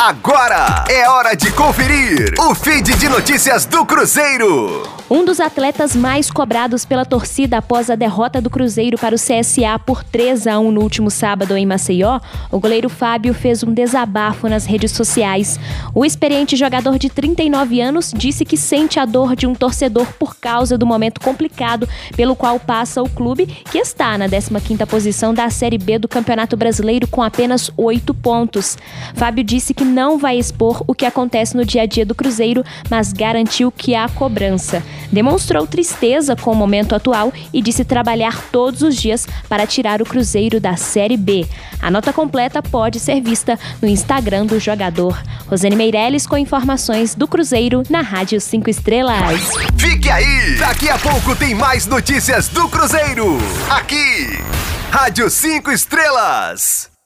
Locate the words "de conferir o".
1.34-2.54